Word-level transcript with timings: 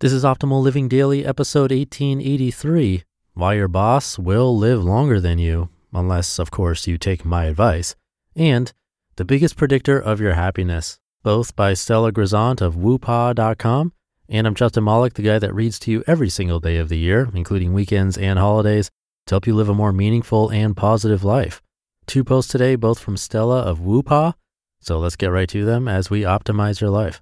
This 0.00 0.14
is 0.14 0.24
Optimal 0.24 0.62
Living 0.62 0.88
Daily, 0.88 1.26
episode 1.26 1.70
1883 1.70 3.02
Why 3.34 3.52
Your 3.52 3.68
Boss 3.68 4.18
Will 4.18 4.56
Live 4.56 4.82
Longer 4.82 5.20
Than 5.20 5.38
You, 5.38 5.68
unless, 5.92 6.38
of 6.38 6.50
course, 6.50 6.86
you 6.86 6.96
take 6.96 7.22
my 7.22 7.44
advice, 7.44 7.94
and 8.34 8.72
The 9.16 9.26
Biggest 9.26 9.58
Predictor 9.58 9.98
of 9.98 10.18
Your 10.18 10.32
Happiness, 10.32 10.98
both 11.22 11.54
by 11.54 11.74
Stella 11.74 12.12
Grizont 12.12 12.62
of 12.62 12.76
woopaah.com. 12.76 13.92
And 14.26 14.46
I'm 14.46 14.54
Justin 14.54 14.84
Malik, 14.84 15.12
the 15.12 15.22
guy 15.22 15.38
that 15.38 15.54
reads 15.54 15.78
to 15.80 15.90
you 15.90 16.02
every 16.06 16.30
single 16.30 16.60
day 16.60 16.78
of 16.78 16.88
the 16.88 16.96
year, 16.96 17.28
including 17.34 17.74
weekends 17.74 18.16
and 18.16 18.38
holidays, 18.38 18.90
to 19.26 19.34
help 19.34 19.46
you 19.46 19.54
live 19.54 19.68
a 19.68 19.74
more 19.74 19.92
meaningful 19.92 20.48
and 20.48 20.74
positive 20.74 21.24
life. 21.24 21.60
Two 22.06 22.24
posts 22.24 22.50
today, 22.50 22.74
both 22.74 22.98
from 22.98 23.18
Stella 23.18 23.60
of 23.60 23.80
Woopaah. 23.80 24.32
So 24.80 24.98
let's 24.98 25.16
get 25.16 25.26
right 25.26 25.50
to 25.50 25.66
them 25.66 25.88
as 25.88 26.08
we 26.08 26.22
optimize 26.22 26.80
your 26.80 26.88
life. 26.88 27.20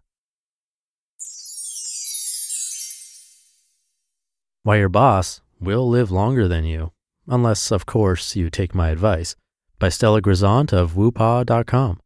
Why 4.68 4.76
Your 4.76 4.90
Boss 4.90 5.40
Will 5.58 5.88
Live 5.88 6.10
Longer 6.10 6.46
Than 6.46 6.66
You, 6.66 6.92
unless, 7.26 7.70
of 7.70 7.86
course, 7.86 8.36
you 8.36 8.50
take 8.50 8.74
my 8.74 8.90
advice, 8.90 9.34
by 9.78 9.88
Stella 9.88 10.20
Grizont 10.20 10.74
of 10.74 10.92
woopaah.com. 10.92 11.98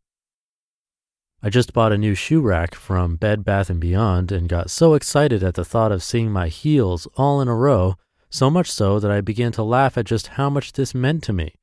I 1.42 1.50
just 1.50 1.72
bought 1.72 1.90
a 1.90 1.98
new 1.98 2.14
shoe 2.14 2.40
rack 2.40 2.76
from 2.76 3.16
Bed 3.16 3.44
Bath 3.44 3.68
& 3.78 3.80
Beyond 3.80 4.30
and 4.30 4.48
got 4.48 4.70
so 4.70 4.94
excited 4.94 5.42
at 5.42 5.54
the 5.54 5.64
thought 5.64 5.90
of 5.90 6.04
seeing 6.04 6.30
my 6.30 6.46
heels 6.46 7.08
all 7.16 7.40
in 7.40 7.48
a 7.48 7.56
row, 7.56 7.96
so 8.30 8.48
much 8.48 8.70
so 8.70 9.00
that 9.00 9.10
I 9.10 9.20
began 9.20 9.50
to 9.50 9.64
laugh 9.64 9.98
at 9.98 10.04
just 10.04 10.28
how 10.38 10.48
much 10.48 10.74
this 10.74 10.94
meant 10.94 11.24
to 11.24 11.32
me. 11.32 11.56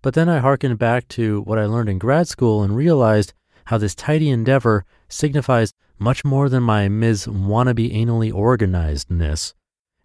But 0.00 0.14
then 0.14 0.28
I 0.28 0.38
hearkened 0.38 0.78
back 0.78 1.08
to 1.08 1.40
what 1.40 1.58
I 1.58 1.66
learned 1.66 1.88
in 1.88 1.98
grad 1.98 2.28
school 2.28 2.62
and 2.62 2.76
realized 2.76 3.34
how 3.64 3.78
this 3.78 3.96
tidy 3.96 4.30
endeavor 4.30 4.84
signifies 5.08 5.72
much 5.98 6.24
more 6.24 6.48
than 6.48 6.62
my 6.62 6.86
Ms. 6.86 7.26
Wannabe 7.26 7.92
Anally 7.92 8.30
Organizedness 8.32 9.52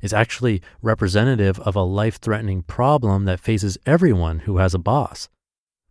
is 0.01 0.13
actually 0.13 0.61
representative 0.81 1.59
of 1.59 1.75
a 1.75 1.83
life 1.83 2.17
threatening 2.17 2.63
problem 2.63 3.25
that 3.25 3.39
faces 3.39 3.77
everyone 3.85 4.39
who 4.39 4.57
has 4.57 4.73
a 4.73 4.79
boss. 4.79 5.29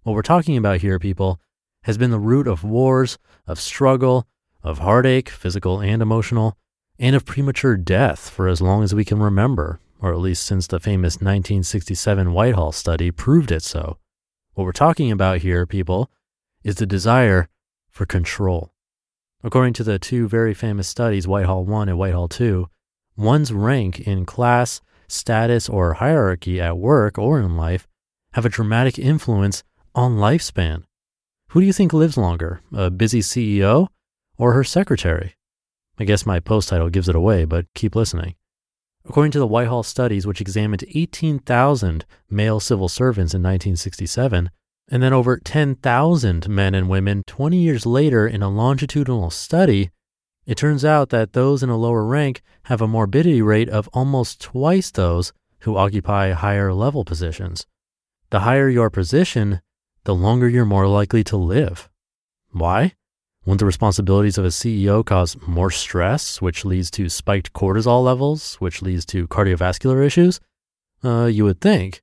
What 0.03 0.15
we're 0.15 0.23
talking 0.23 0.57
about 0.57 0.81
here, 0.81 0.99
people, 0.99 1.41
has 1.85 1.97
been 1.97 2.11
the 2.11 2.19
root 2.19 2.47
of 2.47 2.65
wars, 2.65 3.19
of 3.47 3.61
struggle, 3.61 4.27
of 4.63 4.79
heartache, 4.79 5.29
physical 5.29 5.81
and 5.81 6.03
emotional, 6.03 6.57
and 6.99 7.17
of 7.17 7.25
premature 7.25 7.77
death 7.77 8.29
for 8.29 8.49
as 8.49 8.61
long 8.61 8.83
as 8.83 8.95
we 8.95 9.05
can 9.05 9.23
remember, 9.23 9.81
or 10.01 10.13
at 10.13 10.19
least 10.19 10.45
since 10.45 10.67
the 10.67 10.81
famous 10.81 11.17
1967 11.17 12.33
Whitehall 12.33 12.73
study 12.73 13.11
proved 13.11 13.51
it 13.51 13.63
so. 13.63 13.99
What 14.55 14.65
we're 14.65 14.73
talking 14.73 15.11
about 15.11 15.39
here, 15.39 15.65
people, 15.67 16.11
is 16.63 16.77
the 16.77 16.87
desire 16.87 17.49
for 17.89 18.05
control. 18.05 18.73
According 19.43 19.73
to 19.75 19.85
the 19.85 19.99
two 19.99 20.29
very 20.29 20.53
famous 20.53 20.89
studies, 20.89 21.27
Whitehall 21.27 21.65
1 21.65 21.89
and 21.89 21.99
Whitehall 21.99 22.29
2, 22.29 22.69
one's 23.17 23.53
rank 23.53 24.01
in 24.01 24.25
class, 24.27 24.81
status, 25.09 25.69
or 25.69 25.95
hierarchy 25.95 26.61
at 26.61 26.79
work 26.79 27.19
or 27.19 27.41
in 27.41 27.57
life 27.57 27.87
have 28.33 28.47
a 28.47 28.51
dramatic 28.51 28.99
influence 28.99 29.63
on 29.95 30.17
lifespan. 30.17 30.85
Who 31.51 31.61
do 31.61 31.67
you 31.67 31.73
think 31.73 31.93
lives 31.93 32.17
longer, 32.17 32.61
a 32.73 32.91
busy 32.91 33.21
CEO 33.21 33.89
or 34.39 34.53
her 34.53 34.65
secretary? 34.65 35.35
I 35.99 36.05
guess 36.05 36.25
my 36.25 36.41
post 36.41 36.69
title 36.69 36.89
gives 36.89 37.09
it 37.09 37.17
away, 37.17 37.45
but 37.45 37.67
keep 37.75 37.95
listening. 37.95 38.37
According 39.05 39.33
to 39.33 39.39
the 39.39 39.47
Whitehall 39.47 39.83
studies, 39.83 40.27
which 40.27 40.41
examined 40.41 40.85
18,000 40.95 42.05
male 42.31 42.61
civil 42.61 42.89
servants 42.89 43.35
in 43.35 43.43
1967, 43.43 44.51
and 44.89 45.03
then 45.03 45.13
over 45.13 45.39
10,000 45.39 46.49
men 46.49 46.75
and 46.75 46.89
women 46.89 47.23
20 47.27 47.57
years 47.57 47.87
later 47.87 48.27
in 48.27 48.43
a 48.43 48.49
longitudinal 48.49 49.31
study, 49.31 49.91
it 50.47 50.57
turns 50.57 50.85
out 50.85 51.11
that 51.11 51.33
those 51.33 51.63
in 51.63 51.71
a 51.71 51.77
lower 51.77 52.05
rank 52.05 52.43
have 52.65 52.81
a 52.81 52.89
morbidity 52.89 53.43
rate 53.43 53.69
of 53.69 53.89
almost 53.93 54.41
twice 54.41 54.91
those 54.91 55.33
who 55.61 55.77
occupy 55.77 56.33
higher 56.33 56.73
level 56.73 57.05
positions. 57.05 57.67
The 58.31 58.41
higher 58.41 58.69
your 58.69 58.91
position, 58.91 59.61
the 60.05 60.15
longer 60.15 60.49
you're 60.49 60.65
more 60.65 60.87
likely 60.87 61.23
to 61.25 61.37
live. 61.37 61.89
Why? 62.51 62.95
Wouldn't 63.45 63.61
the 63.61 63.67
responsibilities 63.67 64.39
of 64.39 64.45
a 64.45 64.49
CEO 64.49 65.05
cause 65.05 65.37
more 65.47 65.71
stress, 65.71 66.43
which 66.43 66.65
leads 66.65 66.91
to 66.93 67.09
spiked 67.09 67.53
cortisol 67.53 68.05
levels, 68.05 68.57
which 68.57 68.83
leads 68.83 69.05
to 69.07 69.27
cardiovascular 69.29 70.05
issues? 70.05 70.41
Uh, 71.03 71.25
you 71.25 71.45
would 71.45 71.61
think. 71.61 72.03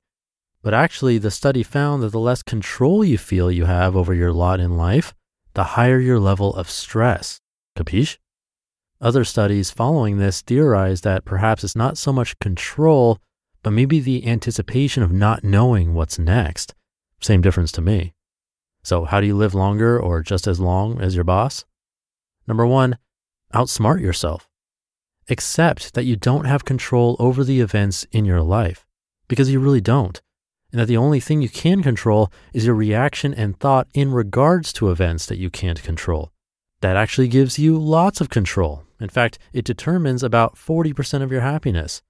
But 0.63 0.73
actually, 0.73 1.17
the 1.17 1.31
study 1.31 1.63
found 1.63 2.01
that 2.03 2.11
the 2.11 2.19
less 2.19 2.43
control 2.43 3.05
you 3.05 3.17
feel 3.17 3.51
you 3.51 3.65
have 3.65 3.95
over 3.95 4.13
your 4.13 4.33
lot 4.33 4.59
in 4.59 4.75
life, 4.75 5.13
the 5.53 5.63
higher 5.63 5.99
your 5.99 6.19
level 6.19 6.55
of 6.55 6.69
stress. 6.69 7.39
Capiche? 7.77 8.17
Other 8.99 9.23
studies 9.23 9.69
following 9.69 10.17
this 10.17 10.41
theorize 10.41 11.01
that 11.01 11.23
perhaps 11.23 11.63
it's 11.63 11.75
not 11.75 11.99
so 11.99 12.11
much 12.11 12.39
control, 12.39 13.19
but 13.61 13.69
maybe 13.69 13.99
the 13.99 14.25
anticipation 14.27 15.03
of 15.03 15.11
not 15.11 15.43
knowing 15.43 15.93
what's 15.93 16.17
next. 16.17 16.73
Same 17.21 17.41
difference 17.41 17.71
to 17.73 17.81
me. 17.81 18.13
So, 18.81 19.05
how 19.05 19.21
do 19.21 19.27
you 19.27 19.35
live 19.35 19.53
longer 19.53 19.99
or 19.99 20.23
just 20.23 20.47
as 20.47 20.59
long 20.59 20.99
as 20.99 21.13
your 21.13 21.23
boss? 21.23 21.63
Number 22.47 22.65
one, 22.65 22.97
outsmart 23.53 24.01
yourself. 24.01 24.47
Accept 25.29 25.93
that 25.93 26.05
you 26.05 26.15
don't 26.15 26.45
have 26.45 26.65
control 26.65 27.15
over 27.19 27.43
the 27.43 27.59
events 27.59 28.07
in 28.11 28.25
your 28.25 28.41
life 28.41 28.85
because 29.27 29.51
you 29.51 29.59
really 29.59 29.81
don't. 29.81 30.21
And 30.71 30.81
that 30.81 30.87
the 30.87 30.97
only 30.97 31.19
thing 31.19 31.41
you 31.41 31.49
can 31.49 31.83
control 31.83 32.31
is 32.51 32.65
your 32.65 32.75
reaction 32.75 33.33
and 33.33 33.59
thought 33.59 33.87
in 33.93 34.11
regards 34.11 34.73
to 34.73 34.89
events 34.89 35.27
that 35.27 35.37
you 35.37 35.49
can't 35.51 35.83
control. 35.83 36.31
That 36.81 36.97
actually 36.97 37.27
gives 37.27 37.59
you 37.59 37.77
lots 37.77 38.21
of 38.21 38.29
control. 38.29 38.86
In 38.99 39.09
fact, 39.09 39.37
it 39.53 39.65
determines 39.65 40.23
about 40.23 40.55
40% 40.55 41.21
of 41.21 41.31
your 41.31 41.41
happiness. 41.41 42.01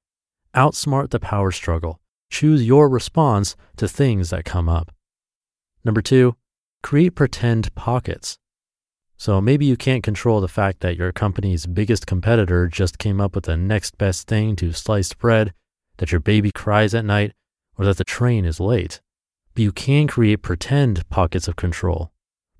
Outsmart 0.55 1.09
the 1.09 1.19
power 1.19 1.51
struggle. 1.51 1.99
Choose 2.29 2.65
your 2.65 2.89
response 2.89 3.55
to 3.77 3.87
things 3.87 4.29
that 4.29 4.45
come 4.45 4.67
up. 4.69 4.91
Number 5.83 6.01
two, 6.01 6.35
create 6.83 7.15
pretend 7.15 7.73
pockets. 7.75 8.37
So 9.17 9.41
maybe 9.41 9.65
you 9.65 9.75
can't 9.75 10.03
control 10.03 10.41
the 10.41 10.47
fact 10.47 10.81
that 10.81 10.97
your 10.97 11.11
company's 11.11 11.65
biggest 11.65 12.05
competitor 12.05 12.67
just 12.67 12.99
came 12.99 13.19
up 13.19 13.33
with 13.33 13.45
the 13.45 13.57
next 13.57 13.97
best 13.97 14.27
thing 14.27 14.55
to 14.57 14.73
sliced 14.73 15.17
bread, 15.17 15.53
that 15.97 16.11
your 16.11 16.21
baby 16.21 16.51
cries 16.51 16.93
at 16.93 17.05
night, 17.05 17.33
or 17.77 17.85
that 17.85 17.97
the 17.97 18.03
train 18.03 18.45
is 18.45 18.59
late. 18.59 19.01
But 19.55 19.63
you 19.63 19.71
can 19.71 20.07
create 20.07 20.43
pretend 20.43 21.07
pockets 21.09 21.47
of 21.47 21.55
control. 21.55 22.11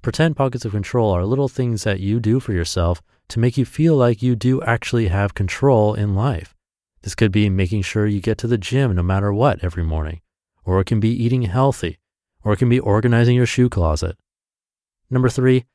Pretend 0.02 0.36
pockets 0.36 0.66
of 0.66 0.72
control 0.72 1.12
are 1.12 1.26
little 1.26 1.48
things 1.48 1.84
that 1.84 2.00
you 2.00 2.20
do 2.20 2.40
for 2.40 2.54
yourself 2.54 3.02
to 3.30 3.40
make 3.40 3.58
you 3.58 3.66
feel 3.66 3.96
like 3.96 4.22
you 4.22 4.36
do 4.36 4.62
actually 4.64 5.08
have 5.08 5.34
control 5.34 5.94
in 5.94 6.16
life. 6.16 6.56
This 7.02 7.16
could 7.16 7.32
be 7.32 7.50
making 7.50 7.84
sure 7.84 8.06
you 8.06 8.22
get 8.22 8.38
to 8.40 8.48
the 8.48 8.58
gym 8.58 8.96
no 8.96 9.04
matter 9.04 9.34
what 9.34 9.64
every 9.64 9.84
morning, 9.84 10.22
or 10.66 10.80
it 10.80 10.86
can 10.86 11.00
be 11.00 11.12
eating 11.12 11.44
healthy, 11.44 12.00
or 12.44 12.54
it 12.54 12.58
can 12.58 12.70
be 12.70 12.80
organizing 12.80 13.36
your 13.36 13.46
shoe 13.46 13.70
closet. 13.70 14.18
Number 15.10 15.30
three, 15.30 15.66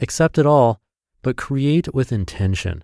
accept 0.00 0.38
it 0.38 0.46
all, 0.46 0.80
but 1.22 1.36
create 1.36 1.94
with 1.94 2.12
intention. 2.12 2.82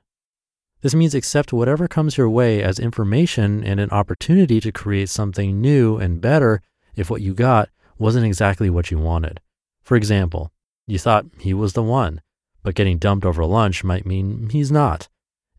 This 0.83 0.95
means 0.95 1.15
accept 1.15 1.53
whatever 1.53 1.89
comes 1.89 2.17
your 2.17 2.29
way 2.29 2.63
as 2.63 2.79
information 2.79 3.65
and 3.65 3.81
an 3.81 3.91
opportunity 3.91 4.61
to 4.61 4.71
create 4.71 5.09
something 5.09 5.61
new 5.61 5.97
and 5.97 6.21
better 6.21 6.63
if 6.95 7.11
what 7.11 7.23
you 7.23 7.35
got 7.35 7.71
wasn't 7.99 8.27
exactly 8.27 8.71
what 8.71 8.91
you 8.91 8.99
wanted. 8.99 9.41
For 9.83 9.97
example, 9.97 10.53
you 10.87 10.99
thought 10.99 11.27
he 11.41 11.55
was 11.55 11.73
the 11.73 11.83
one, 11.83 12.21
but 12.67 12.75
getting 12.75 12.99
dumped 12.99 13.25
over 13.25 13.45
lunch 13.45 13.85
might 13.85 14.05
mean 14.05 14.49
he's 14.51 14.73
not. 14.73 15.09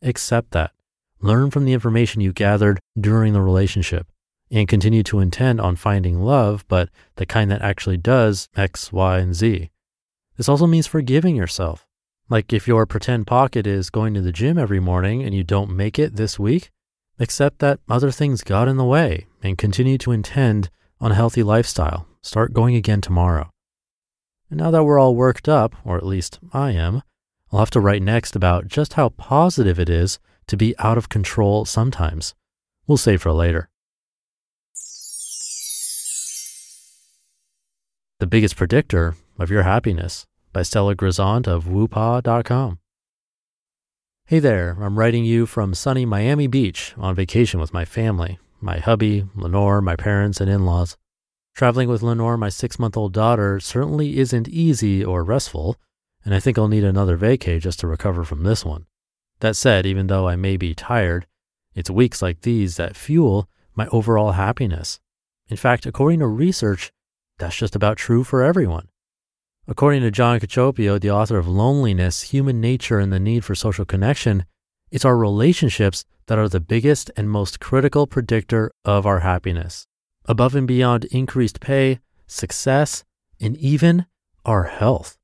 Accept 0.02 0.52
that. 0.52 0.72
learn 1.22 1.50
from 1.50 1.64
the 1.64 1.72
information 1.72 2.20
you 2.20 2.34
gathered 2.34 2.82
during 3.00 3.32
the 3.32 3.42
relationship, 3.42 4.08
and 4.52 4.68
continue 4.68 5.04
to 5.04 5.22
intend 5.22 5.62
on 5.62 5.78
finding 5.78 6.22
love, 6.22 6.66
but 6.68 6.90
the 7.16 7.26
kind 7.26 7.50
that 7.50 7.62
actually 7.62 7.96
does 7.96 8.50
X, 8.58 8.92
Y, 8.92 9.20
and 9.20 9.34
Z. 9.34 9.70
This 10.36 10.50
also 10.50 10.68
means 10.68 10.86
forgiving 10.86 11.38
yourself. 11.38 11.88
Like 12.30 12.52
if 12.52 12.68
your 12.68 12.86
pretend 12.86 13.26
pocket 13.26 13.66
is 13.66 13.90
going 13.90 14.14
to 14.14 14.22
the 14.22 14.34
gym 14.34 14.58
every 14.58 14.82
morning 14.82 15.24
and 15.24 15.34
you 15.34 15.46
don't 15.46 15.74
make 15.74 15.98
it 15.98 16.18
this 16.18 16.38
week, 16.38 16.72
accept 17.20 17.60
that 17.60 17.80
other 17.88 18.12
things 18.12 18.44
got 18.44 18.68
in 18.68 18.76
the 18.76 18.84
way 18.84 19.28
and 19.42 19.58
continue 19.58 19.98
to 20.00 20.12
intend 20.12 20.70
on 21.00 21.14
a 21.14 21.16
healthy 21.16 21.42
lifestyle. 21.42 22.06
Start 22.22 22.52
going 22.52 22.76
again 22.76 23.00
tomorrow. 23.00 23.50
And 24.50 24.60
now 24.60 24.72
that 24.72 24.84
we're 24.84 25.00
all 25.00 25.16
worked 25.16 25.50
up, 25.50 25.76
or 25.84 25.98
at 25.98 26.06
least 26.06 26.40
I 26.54 26.72
am, 26.72 27.02
I'll 27.52 27.60
have 27.60 27.72
to 27.72 27.80
write 27.80 28.02
next 28.02 28.36
about 28.36 28.68
just 28.68 28.94
how 28.94 29.10
positive 29.10 29.80
it 29.80 29.90
is 29.90 30.20
to 30.48 30.58
be 30.58 30.76
out 30.80 30.98
of 30.98 31.10
control 31.10 31.66
sometimes. 31.66 32.34
We'll 32.88 32.98
save 32.98 33.22
for 33.22 33.34
later. 33.34 33.70
The 38.20 38.28
Biggest 38.28 38.56
Predictor 38.56 39.16
of 39.38 39.52
Your 39.52 39.64
Happiness 39.64 40.26
by 40.54 40.64
Stella 40.64 40.96
Grizont 40.96 41.48
of 41.48 41.66
woopaah.com. 41.66 42.80
Hey 44.26 44.40
there, 44.40 44.76
I'm 44.82 44.98
writing 44.98 45.24
you 45.24 45.46
from 45.46 45.74
sunny 45.74 46.06
Miami 46.06 46.48
Beach 46.48 46.94
on 46.98 47.16
vacation 47.16 47.60
with 47.60 47.74
my 47.74 47.86
family, 47.86 48.40
my 48.60 48.80
hubby, 48.80 49.26
Lenore, 49.36 49.82
my 49.82 49.96
parents, 49.96 50.42
and 50.42 50.50
in 50.50 50.66
laws. 50.66 50.98
Traveling 51.58 51.90
with 51.90 52.04
Lenore, 52.04 52.38
my 52.38 52.50
six 52.50 52.78
month 52.78 52.96
old 52.96 53.14
daughter, 53.14 53.60
certainly 53.60 54.20
isn't 54.20 54.48
easy 54.48 55.04
or 55.04 55.24
restful, 55.24 55.76
and 56.24 56.36
I 56.36 56.40
think 56.40 56.56
I'll 56.56 56.68
need 56.68 56.84
another 56.84 57.18
vacay 57.18 57.60
just 57.60 57.80
to 57.80 57.88
recover 57.88 58.24
from 58.24 58.44
this 58.44 58.64
one. 58.64 58.86
That 59.40 59.56
said, 59.56 59.88
even 59.88 60.06
though 60.06 60.28
I 60.28 60.36
may 60.36 60.56
be 60.56 60.76
tired, 60.76 61.26
it's 61.74 61.90
weeks 61.90 62.22
like 62.22 62.42
these 62.42 62.76
that 62.76 62.96
fuel 62.96 63.50
my 63.74 63.88
overall 63.88 64.34
happiness. 64.34 65.00
In 65.48 65.58
fact, 65.58 65.88
according 65.88 66.20
to 66.20 66.28
research, 66.28 66.92
that's 67.40 67.58
just 67.58 67.76
about 67.76 67.98
true 67.98 68.24
for 68.24 68.44
everyone. 68.44 68.90
According 69.68 70.04
to 70.04 70.12
John 70.12 70.40
Cacioppo, 70.40 71.02
the 71.02 71.10
author 71.10 71.40
of 71.40 71.48
Loneliness, 71.48 72.22
Human 72.22 72.62
Nature, 72.62 73.00
and 73.00 73.12
the 73.12 73.20
Need 73.20 73.44
for 73.44 73.56
Social 73.56 73.84
Connection, 73.84 74.46
it's 74.92 75.06
our 75.06 75.18
relationships 75.18 76.06
that 76.28 76.38
are 76.38 76.50
the 76.50 76.60
biggest 76.60 77.10
and 77.18 77.32
most 77.32 77.60
critical 77.60 78.06
predictor 78.06 78.70
of 78.86 79.08
our 79.08 79.22
happiness, 79.22 79.88
above 80.28 80.56
and 80.56 80.68
beyond 80.68 81.06
increased 81.06 81.60
pay, 81.60 82.00
success, 82.28 83.04
and 83.40 83.56
even 83.58 84.06
our 84.46 84.64
health. 84.64 85.18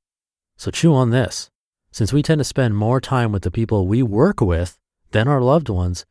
So 0.56 0.70
chew 0.70 0.94
on 0.94 1.10
this. 1.10 1.50
Since 1.90 2.12
we 2.12 2.22
tend 2.22 2.40
to 2.40 2.44
spend 2.44 2.76
more 2.76 3.00
time 3.00 3.30
with 3.32 3.42
the 3.42 3.50
people 3.50 3.86
we 3.86 4.02
work 4.02 4.40
with 4.40 4.78
than 5.12 5.28
our 5.28 5.40
loved 5.40 5.68
ones, 5.68 6.04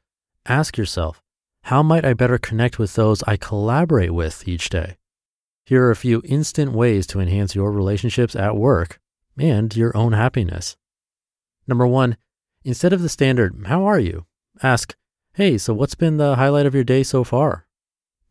ask 0.45 0.77
yourself, 0.77 1.21
how 1.63 1.81
might 1.81 2.05
I 2.05 2.13
better 2.13 2.37
connect 2.37 2.77
with 2.77 2.93
those 2.95 3.23
I 3.23 3.37
collaborate 3.37 4.13
with 4.13 4.47
each 4.47 4.69
day? 4.69 4.97
Here 5.65 5.83
are 5.85 5.91
a 5.91 5.95
few 5.95 6.21
instant 6.25 6.73
ways 6.73 7.07
to 7.07 7.19
enhance 7.19 7.55
your 7.55 7.71
relationships 7.71 8.35
at 8.35 8.57
work 8.57 8.99
and 9.37 9.75
your 9.75 9.95
own 9.95 10.11
happiness. 10.11 10.75
Number 11.67 11.87
one, 11.87 12.17
instead 12.65 12.91
of 12.91 13.01
the 13.01 13.09
standard, 13.09 13.65
How 13.67 13.85
are 13.85 13.99
you? 13.99 14.25
ask, 14.61 14.95
Hey, 15.33 15.57
so 15.57 15.73
what's 15.73 15.95
been 15.95 16.17
the 16.17 16.35
highlight 16.35 16.65
of 16.65 16.75
your 16.75 16.83
day 16.83 17.03
so 17.03 17.23
far? 17.23 17.65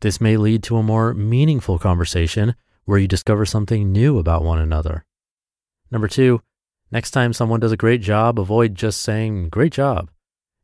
This 0.03 0.19
may 0.19 0.35
lead 0.35 0.63
to 0.63 0.75
a 0.75 0.83
more 0.83 1.13
meaningful 1.13 1.79
conversation 1.79 2.55
where 2.83 2.99
you 2.99 3.07
discover 3.07 3.45
something 3.45 3.89
new 3.89 4.19
about 4.19 4.43
one 4.43 4.59
another. 4.59 5.05
Number 5.89 6.09
two, 6.09 6.41
next 6.91 7.11
time 7.11 7.31
someone 7.31 7.61
does 7.61 7.71
a 7.71 7.77
great 7.77 8.01
job, 8.01 8.37
avoid 8.37 8.75
just 8.75 9.01
saying, 9.01 9.47
Great 9.47 9.71
job. 9.71 10.11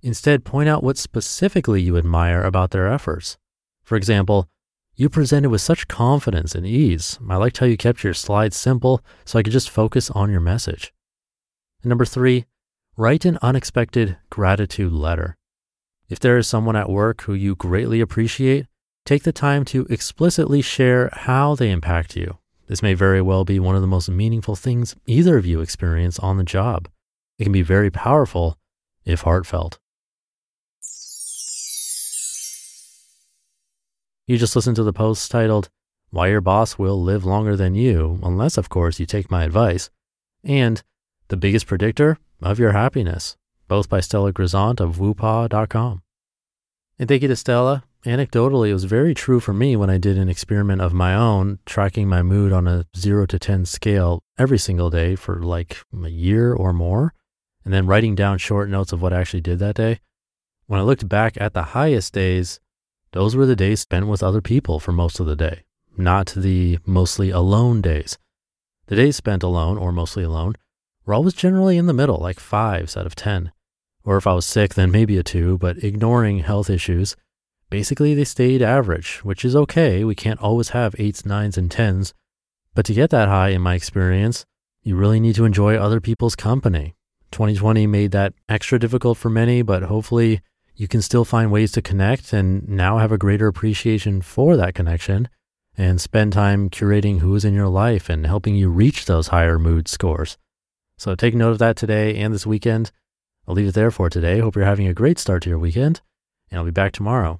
Instead, 0.01 0.43
point 0.43 0.67
out 0.67 0.83
what 0.83 0.97
specifically 0.97 1.81
you 1.81 1.95
admire 1.95 2.43
about 2.43 2.71
their 2.71 2.91
efforts. 2.91 3.37
For 3.81 3.95
example, 3.95 4.49
you 4.95 5.07
presented 5.07 5.51
with 5.51 5.61
such 5.61 5.87
confidence 5.87 6.53
and 6.53 6.67
ease. 6.67 7.17
I 7.29 7.37
liked 7.37 7.59
how 7.59 7.65
you 7.65 7.77
kept 7.77 8.03
your 8.03 8.13
slides 8.13 8.57
simple 8.57 8.99
so 9.23 9.39
I 9.39 9.43
could 9.43 9.53
just 9.53 9.69
focus 9.69 10.09
on 10.09 10.31
your 10.31 10.41
message. 10.41 10.91
And 11.81 11.87
number 11.87 12.03
three, 12.03 12.43
write 12.97 13.23
an 13.23 13.39
unexpected 13.41 14.17
gratitude 14.29 14.91
letter. 14.91 15.37
If 16.09 16.19
there 16.19 16.37
is 16.37 16.45
someone 16.45 16.75
at 16.75 16.89
work 16.89 17.21
who 17.21 17.33
you 17.33 17.55
greatly 17.55 18.01
appreciate, 18.01 18.65
take 19.09 19.23
the 19.23 19.31
time 19.31 19.65
to 19.65 19.87
explicitly 19.89 20.61
share 20.61 21.09
how 21.11 21.55
they 21.55 21.71
impact 21.71 22.15
you. 22.15 22.37
This 22.67 22.83
may 22.83 22.93
very 22.93 23.23
well 23.23 23.43
be 23.43 23.59
one 23.59 23.73
of 23.73 23.81
the 23.81 23.87
most 23.87 24.07
meaningful 24.07 24.55
things 24.55 24.95
either 25.07 25.35
of 25.35 25.47
you 25.47 25.61
experience 25.61 26.19
on 26.19 26.37
the 26.37 26.43
job. 26.43 26.87
It 27.39 27.45
can 27.45 27.51
be 27.51 27.63
very 27.63 27.89
powerful 27.89 28.59
if 29.05 29.21
heartfelt. 29.21 29.79
You 34.27 34.37
just 34.37 34.55
listened 34.55 34.75
to 34.75 34.83
the 34.83 34.93
post 34.93 35.31
titled, 35.31 35.69
Why 36.11 36.27
Your 36.27 36.41
Boss 36.41 36.77
Will 36.77 37.01
Live 37.01 37.25
Longer 37.25 37.55
Than 37.55 37.73
You, 37.73 38.19
unless, 38.21 38.57
of 38.57 38.69
course, 38.69 38.99
you 38.99 39.07
take 39.07 39.31
my 39.31 39.43
advice, 39.43 39.89
and 40.43 40.83
The 41.29 41.37
Biggest 41.37 41.65
Predictor 41.65 42.19
of 42.43 42.59
Your 42.59 42.73
Happiness, 42.73 43.37
both 43.67 43.89
by 43.89 44.01
Stella 44.01 44.31
Grizont 44.31 44.79
of 44.79 44.97
woopaah.com. 44.97 46.03
And 46.99 47.09
thank 47.09 47.23
you 47.23 47.27
to 47.27 47.35
Stella. 47.35 47.83
Anecdotally, 48.05 48.69
it 48.69 48.73
was 48.73 48.85
very 48.85 49.13
true 49.13 49.41
for 49.41 49.51
me 49.51 49.75
when 49.75 49.89
I 49.89 49.97
did 49.97 50.17
an 50.17 50.29
experiment 50.29 50.81
of 50.81 50.93
my 50.93 51.13
own, 51.13 51.59
tracking 51.65 52.07
my 52.07 52.21
mood 52.21 52.53
on 52.53 52.65
a 52.65 52.85
0 52.95 53.25
to 53.25 53.37
10 53.37 53.65
scale 53.65 54.23
every 54.37 54.57
single 54.57 54.89
day 54.89 55.15
for 55.15 55.43
like 55.43 55.83
a 55.93 56.07
year 56.07 56.53
or 56.53 56.71
more, 56.71 57.13
and 57.65 57.73
then 57.73 57.87
writing 57.87 58.15
down 58.15 58.37
short 58.37 58.69
notes 58.69 58.93
of 58.93 59.01
what 59.01 59.11
I 59.11 59.19
actually 59.19 59.41
did 59.41 59.59
that 59.59 59.75
day. 59.75 59.99
When 60.67 60.79
I 60.79 60.83
looked 60.83 61.09
back 61.09 61.35
at 61.41 61.53
the 61.53 61.63
highest 61.63 62.13
days, 62.13 62.61
those 63.11 63.35
were 63.35 63.45
the 63.45 63.55
days 63.55 63.81
spent 63.81 64.07
with 64.07 64.23
other 64.23 64.41
people 64.41 64.79
for 64.79 64.93
most 64.93 65.19
of 65.19 65.25
the 65.25 65.35
day, 65.35 65.63
not 65.97 66.27
the 66.37 66.79
mostly 66.85 67.31
alone 67.31 67.81
days. 67.81 68.17
The 68.87 68.95
days 68.95 69.17
spent 69.17 69.43
alone 69.43 69.77
or 69.77 69.91
mostly 69.91 70.23
alone 70.23 70.55
were 71.05 71.15
always 71.15 71.33
generally 71.33 71.75
in 71.75 71.87
the 71.87 71.93
middle, 71.93 72.17
like 72.17 72.39
fives 72.39 72.95
out 72.95 73.05
of 73.05 73.15
10. 73.15 73.51
Or 74.05 74.15
if 74.15 74.25
I 74.25 74.33
was 74.33 74.45
sick, 74.45 74.75
then 74.75 74.89
maybe 74.89 75.17
a 75.17 75.23
two, 75.23 75.57
but 75.57 75.83
ignoring 75.83 76.39
health 76.39 76.69
issues, 76.69 77.17
basically 77.69 78.13
they 78.13 78.23
stayed 78.23 78.61
average, 78.61 79.19
which 79.23 79.45
is 79.45 79.55
okay. 79.55 80.03
We 80.03 80.15
can't 80.15 80.39
always 80.39 80.69
have 80.69 80.95
eights, 80.97 81.25
nines, 81.25 81.57
and 81.57 81.69
tens. 81.69 82.13
But 82.75 82.85
to 82.85 82.93
get 82.93 83.09
that 83.11 83.27
high, 83.27 83.49
in 83.49 83.61
my 83.61 83.75
experience, 83.75 84.45
you 84.83 84.95
really 84.95 85.19
need 85.19 85.35
to 85.35 85.45
enjoy 85.45 85.75
other 85.75 85.99
people's 85.99 86.35
company. 86.35 86.95
2020 87.31 87.85
made 87.87 88.11
that 88.11 88.33
extra 88.47 88.79
difficult 88.79 89.17
for 89.17 89.29
many, 89.29 89.61
but 89.61 89.83
hopefully 89.83 90.41
you 90.75 90.87
can 90.87 91.01
still 91.01 91.25
find 91.25 91.51
ways 91.51 91.71
to 91.73 91.81
connect 91.81 92.33
and 92.33 92.67
now 92.67 92.97
have 92.97 93.11
a 93.11 93.17
greater 93.17 93.47
appreciation 93.47 94.21
for 94.21 94.55
that 94.55 94.73
connection 94.73 95.29
and 95.77 96.01
spend 96.01 96.33
time 96.33 96.69
curating 96.69 97.19
who 97.19 97.35
is 97.35 97.45
in 97.45 97.53
your 97.53 97.67
life 97.67 98.09
and 98.09 98.25
helping 98.25 98.55
you 98.55 98.69
reach 98.69 99.05
those 99.05 99.27
higher 99.27 99.59
mood 99.59 99.87
scores. 99.87 100.37
So 100.97 101.15
take 101.15 101.35
note 101.35 101.51
of 101.51 101.59
that 101.59 101.75
today 101.75 102.17
and 102.17 102.33
this 102.33 102.47
weekend. 102.47 102.91
I'll 103.47 103.55
leave 103.55 103.67
it 103.67 103.73
there 103.75 103.91
for 103.91 104.09
today. 104.09 104.39
Hope 104.39 104.55
you're 104.55 104.65
having 104.65 104.87
a 104.87 104.93
great 104.93 105.19
start 105.19 105.43
to 105.43 105.49
your 105.49 105.59
weekend, 105.59 106.01
and 106.49 106.59
I'll 106.59 106.65
be 106.65 106.71
back 106.71 106.93
tomorrow 106.93 107.39